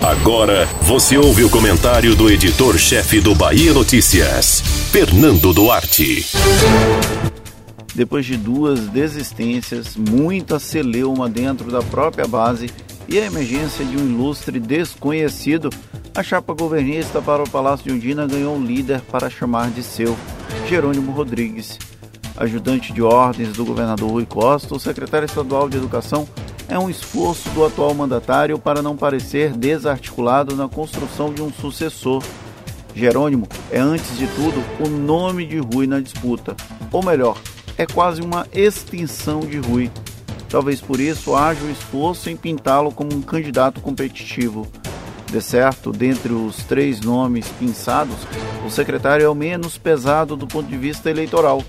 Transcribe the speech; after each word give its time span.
Agora 0.00 0.66
você 0.82 1.18
ouve 1.18 1.44
o 1.44 1.50
comentário 1.50 2.14
do 2.14 2.30
editor-chefe 2.30 3.20
do 3.20 3.34
Bahia 3.34 3.72
Notícias, 3.72 4.60
Fernando 4.90 5.52
Duarte. 5.52 6.26
Depois 7.94 8.24
de 8.24 8.36
duas 8.36 8.80
desistências, 8.88 9.96
muita 9.96 10.58
celeuma 10.58 11.28
dentro 11.28 11.70
da 11.70 11.82
própria 11.82 12.26
base 12.26 12.70
e 13.08 13.18
a 13.18 13.26
emergência 13.26 13.84
de 13.84 13.96
um 13.96 14.08
ilustre 14.08 14.58
desconhecido, 14.58 15.68
a 16.14 16.22
chapa 16.22 16.54
governista 16.54 17.20
para 17.20 17.42
o 17.42 17.50
Palácio 17.50 17.86
de 17.86 17.92
Undina 17.92 18.26
ganhou 18.26 18.56
um 18.56 18.64
líder 18.64 19.00
para 19.02 19.28
chamar 19.28 19.70
de 19.70 19.82
seu, 19.82 20.16
Jerônimo 20.68 21.12
Rodrigues. 21.12 21.78
Ajudante 22.36 22.92
de 22.92 23.02
ordens 23.02 23.52
do 23.52 23.64
governador 23.64 24.10
Rui 24.10 24.24
Costa, 24.24 24.74
o 24.74 24.80
secretário 24.80 25.26
estadual 25.26 25.68
de 25.68 25.76
Educação 25.76 26.26
é 26.70 26.78
um 26.78 26.88
esforço 26.88 27.50
do 27.50 27.64
atual 27.64 27.92
mandatário 27.92 28.58
para 28.58 28.80
não 28.80 28.96
parecer 28.96 29.52
desarticulado 29.52 30.54
na 30.54 30.68
construção 30.68 31.34
de 31.34 31.42
um 31.42 31.52
sucessor. 31.52 32.22
Jerônimo 32.94 33.48
é, 33.70 33.78
antes 33.78 34.16
de 34.16 34.26
tudo, 34.28 34.62
o 34.78 34.88
nome 34.88 35.44
de 35.44 35.58
Rui 35.58 35.86
na 35.86 36.00
disputa, 36.00 36.56
ou 36.92 37.04
melhor, 37.04 37.36
é 37.76 37.84
quase 37.86 38.22
uma 38.22 38.46
extinção 38.52 39.40
de 39.40 39.58
Rui. 39.58 39.90
Talvez 40.48 40.80
por 40.80 41.00
isso 41.00 41.34
haja 41.34 41.64
o 41.64 41.70
esforço 41.70 42.30
em 42.30 42.36
pintá-lo 42.36 42.92
como 42.92 43.14
um 43.14 43.22
candidato 43.22 43.80
competitivo. 43.80 44.66
De 45.30 45.40
certo, 45.40 45.92
dentre 45.92 46.32
os 46.32 46.56
três 46.64 47.00
nomes 47.00 47.46
pensados, 47.58 48.16
o 48.66 48.70
secretário 48.70 49.24
é 49.24 49.28
o 49.28 49.34
menos 49.34 49.78
pesado 49.78 50.34
do 50.36 50.46
ponto 50.46 50.68
de 50.68 50.76
vista 50.76 51.08
eleitoral 51.08 51.62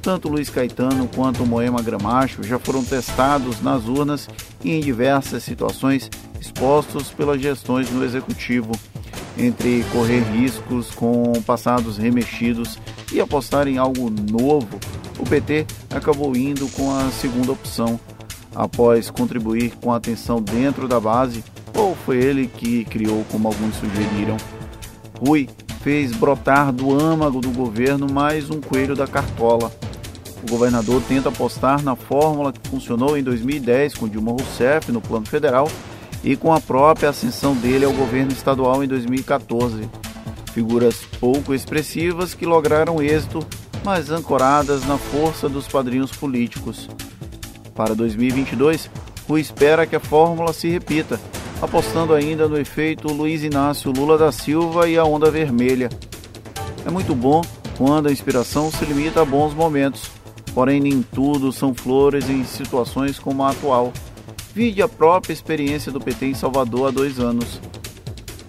tanto 0.00 0.28
Luiz 0.28 0.48
Caetano 0.48 1.08
quanto 1.14 1.44
Moema 1.44 1.82
Gramacho 1.82 2.42
já 2.42 2.58
foram 2.58 2.82
testados 2.82 3.60
nas 3.60 3.86
urnas 3.86 4.28
e 4.64 4.72
em 4.72 4.80
diversas 4.80 5.42
situações 5.42 6.08
expostos 6.40 7.10
pelas 7.10 7.40
gestões 7.40 7.90
no 7.90 8.02
executivo, 8.02 8.72
entre 9.36 9.84
correr 9.92 10.20
riscos 10.20 10.90
com 10.90 11.32
passados 11.44 11.98
remexidos 11.98 12.78
e 13.12 13.20
apostar 13.20 13.68
em 13.68 13.76
algo 13.76 14.10
novo. 14.10 14.78
O 15.18 15.24
PT 15.24 15.66
acabou 15.90 16.34
indo 16.34 16.66
com 16.68 16.96
a 16.96 17.10
segunda 17.10 17.52
opção, 17.52 18.00
após 18.54 19.10
contribuir 19.10 19.72
com 19.82 19.92
a 19.92 19.96
atenção 19.96 20.40
dentro 20.40 20.88
da 20.88 20.98
base, 20.98 21.44
ou 21.74 21.94
foi 21.94 22.16
ele 22.16 22.46
que 22.46 22.84
criou, 22.86 23.24
como 23.30 23.48
alguns 23.48 23.76
sugeriram. 23.76 24.36
Rui 25.20 25.48
fez 25.82 26.12
brotar 26.12 26.72
do 26.72 26.98
âmago 26.98 27.40
do 27.40 27.50
governo 27.50 28.10
mais 28.10 28.50
um 28.50 28.60
coelho 28.60 28.96
da 28.96 29.06
cartola 29.06 29.70
o 30.42 30.50
governador 30.50 31.02
tenta 31.06 31.28
apostar 31.28 31.82
na 31.82 31.94
fórmula 31.94 32.52
que 32.52 32.68
funcionou 32.68 33.16
em 33.16 33.22
2010 33.22 33.94
com 33.94 34.08
Dilma 34.08 34.32
Rousseff 34.32 34.90
no 34.90 35.00
plano 35.00 35.26
federal 35.26 35.68
e 36.24 36.36
com 36.36 36.52
a 36.52 36.60
própria 36.60 37.10
ascensão 37.10 37.54
dele 37.54 37.84
ao 37.84 37.92
governo 37.92 38.32
estadual 38.32 38.82
em 38.82 38.88
2014. 38.88 39.88
Figuras 40.52 40.96
pouco 41.18 41.54
expressivas 41.54 42.34
que 42.34 42.46
lograram 42.46 43.02
êxito, 43.02 43.46
mas 43.84 44.10
ancoradas 44.10 44.86
na 44.86 44.98
força 44.98 45.48
dos 45.48 45.68
padrinhos 45.68 46.10
políticos. 46.10 46.88
Para 47.74 47.94
2022, 47.94 48.90
Rui 49.28 49.40
espera 49.40 49.86
que 49.86 49.96
a 49.96 50.00
fórmula 50.00 50.52
se 50.52 50.68
repita, 50.68 51.20
apostando 51.62 52.14
ainda 52.14 52.48
no 52.48 52.58
efeito 52.58 53.08
Luiz 53.08 53.44
Inácio 53.44 53.92
Lula 53.92 54.18
da 54.18 54.32
Silva 54.32 54.88
e 54.88 54.98
a 54.98 55.04
onda 55.04 55.30
vermelha. 55.30 55.88
É 56.84 56.90
muito 56.90 57.14
bom 57.14 57.42
quando 57.78 58.08
a 58.08 58.12
inspiração 58.12 58.70
se 58.70 58.84
limita 58.84 59.22
a 59.22 59.24
bons 59.24 59.54
momentos 59.54 60.19
Porém, 60.54 60.80
nem 60.80 61.02
tudo 61.02 61.52
são 61.52 61.74
flores 61.74 62.28
em 62.28 62.44
situações 62.44 63.18
como 63.18 63.42
a 63.42 63.50
atual. 63.50 63.92
Vide 64.54 64.82
a 64.82 64.88
própria 64.88 65.32
experiência 65.32 65.92
do 65.92 66.00
PT 66.00 66.26
em 66.26 66.34
Salvador 66.34 66.88
há 66.88 66.90
dois 66.90 67.20
anos. 67.20 67.60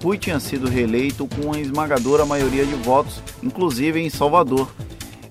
Rui 0.04 0.18
tinha 0.18 0.40
sido 0.40 0.68
reeleito 0.68 1.28
com 1.28 1.48
uma 1.48 1.60
esmagadora 1.60 2.26
maioria 2.26 2.66
de 2.66 2.74
votos, 2.74 3.22
inclusive 3.44 4.00
em 4.00 4.10
Salvador. 4.10 4.68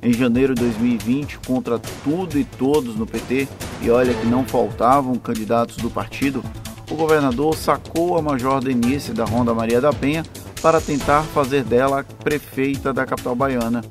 Em 0.01 0.12
janeiro 0.12 0.55
de 0.55 0.62
2020, 0.62 1.41
contra 1.41 1.78
tudo 2.05 2.39
e 2.39 2.44
todos 2.44 2.94
no 2.94 3.05
PT, 3.05 3.49
e 3.83 3.91
olha 3.91 4.15
que 4.15 4.27
não 4.27 4.44
faltavam 4.44 5.17
candidatos 5.17 5.77
do 5.77 5.91
partido, 5.91 6.43
o 6.91 6.94
governador 6.94 7.56
sacou 7.56 8.17
a 8.17 8.23
Major 8.23 8.61
Denise 8.61 9.12
da 9.12 9.25
Ronda 9.25 9.53
Maria 9.53 9.81
da 9.81 9.93
Penha 9.93 10.25
para 10.62 10.81
tentar 10.81 11.23
fazer 11.23 11.65
dela 11.65 12.05
prefeita 12.23 12.93
da 12.93 13.05
capital 13.05 13.34
baiana. 13.34 13.84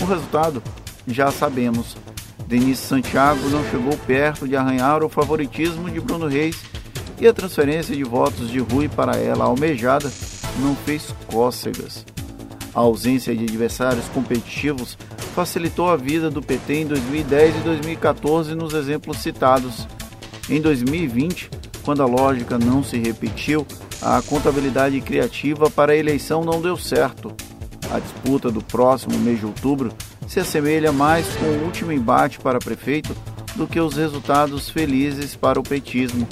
O 0.00 0.04
resultado 0.04 0.62
já 1.06 1.30
sabemos. 1.30 1.96
Denise 2.46 2.82
Santiago 2.82 3.48
não 3.48 3.64
chegou 3.70 3.96
perto 4.06 4.46
de 4.46 4.56
arranhar 4.56 5.02
o 5.02 5.08
favoritismo 5.08 5.90
de 5.90 6.00
Bruno 6.00 6.26
Reis 6.26 6.56
e 7.20 7.26
a 7.26 7.32
transferência 7.32 7.94
de 7.94 8.04
votos 8.04 8.50
de 8.50 8.58
Rui 8.58 8.88
para 8.88 9.16
ela 9.16 9.44
almejada 9.44 10.10
não 10.58 10.74
fez 10.74 11.14
cócegas. 11.26 12.04
A 12.74 12.80
ausência 12.80 13.34
de 13.34 13.44
adversários 13.44 14.08
competitivos 14.08 14.96
facilitou 15.34 15.88
a 15.88 15.96
vida 15.96 16.30
do 16.30 16.42
PT 16.42 16.74
em 16.74 16.86
2010 16.86 17.56
e 17.56 17.60
2014 17.60 18.54
nos 18.54 18.74
exemplos 18.74 19.18
citados. 19.18 19.86
Em 20.48 20.60
2020, 20.60 21.50
quando 21.82 22.02
a 22.02 22.06
lógica 22.06 22.58
não 22.58 22.82
se 22.82 22.98
repetiu, 22.98 23.66
a 24.00 24.20
contabilidade 24.22 25.00
criativa 25.00 25.70
para 25.70 25.92
a 25.92 25.96
eleição 25.96 26.44
não 26.44 26.60
deu 26.60 26.76
certo. 26.76 27.32
A 27.90 27.98
disputa 27.98 28.50
do 28.50 28.62
próximo 28.62 29.18
mês 29.18 29.38
de 29.38 29.46
outubro 29.46 29.92
se 30.26 30.40
assemelha 30.40 30.92
mais 30.92 31.26
com 31.36 31.46
o 31.46 31.64
último 31.64 31.92
embate 31.92 32.38
para 32.38 32.58
prefeito 32.58 33.14
do 33.54 33.66
que 33.66 33.80
os 33.80 33.96
resultados 33.96 34.70
felizes 34.70 35.36
para 35.36 35.60
o 35.60 35.62
petismo. 35.62 36.26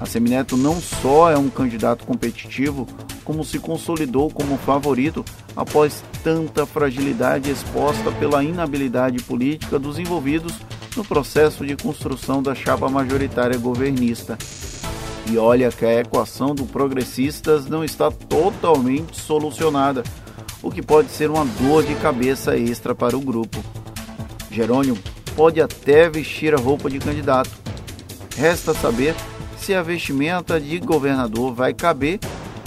A 0.00 0.06
Semineto 0.06 0.56
não 0.56 0.80
só 0.80 1.30
é 1.30 1.36
um 1.36 1.48
candidato 1.48 2.04
competitivo, 2.04 2.86
como 3.24 3.44
se 3.44 3.58
consolidou 3.58 4.30
como 4.30 4.56
favorito 4.56 5.24
após 5.56 6.02
tanta 6.22 6.64
fragilidade 6.64 7.50
exposta 7.50 8.10
pela 8.12 8.42
inabilidade 8.42 9.22
política 9.24 9.78
dos 9.78 9.98
envolvidos 9.98 10.54
no 10.96 11.04
processo 11.04 11.66
de 11.66 11.76
construção 11.76 12.42
da 12.42 12.54
chapa 12.54 12.88
majoritária 12.88 13.58
governista. 13.58 14.38
E 15.30 15.36
olha 15.36 15.70
que 15.70 15.84
a 15.84 16.00
equação 16.00 16.54
do 16.54 16.64
progressistas 16.64 17.66
não 17.66 17.84
está 17.84 18.10
totalmente 18.10 19.20
solucionada 19.20 20.02
o 20.62 20.70
que 20.70 20.82
pode 20.82 21.10
ser 21.10 21.30
uma 21.30 21.44
dor 21.44 21.84
de 21.84 21.94
cabeça 21.96 22.56
extra 22.56 22.94
para 22.94 23.16
o 23.16 23.20
grupo. 23.20 23.62
Jerônimo 24.50 24.98
pode 25.36 25.60
até 25.60 26.08
vestir 26.08 26.54
a 26.54 26.58
roupa 26.58 26.90
de 26.90 26.98
candidato. 26.98 27.50
Resta 28.36 28.74
saber 28.74 29.14
se 29.58 29.74
a 29.74 29.82
vestimenta 29.82 30.60
de 30.60 30.78
governador 30.78 31.54
vai 31.54 31.74
caber 31.74 32.18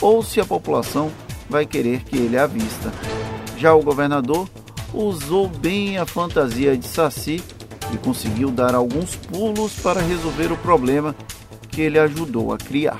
ou 0.02 0.24
se 0.24 0.40
a 0.40 0.46
população 0.46 1.12
vai 1.50 1.66
querer 1.66 2.04
que 2.04 2.18
ele 2.18 2.38
a 2.38 2.48
vista. 2.48 2.92
Já 3.58 3.74
o 3.74 3.84
governador 3.84 4.48
usou 4.94 5.48
bem 5.48 5.98
a 5.98 6.06
fantasia 6.06 6.78
de 6.78 6.88
Saci 6.88 7.44
e 7.94 7.98
conseguiu 7.98 8.50
dar 8.52 8.74
alguns 8.74 9.16
pulos 9.16 9.74
para 9.74 10.02
resolver 10.02 10.52
o 10.52 10.58
problema 10.58 11.16
que 11.70 11.82
ele 11.82 12.00
ajudou 12.00 12.54
a 12.54 12.58
criar. 12.58 13.00